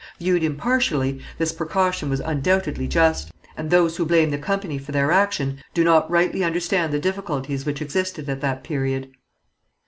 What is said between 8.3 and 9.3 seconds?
that period.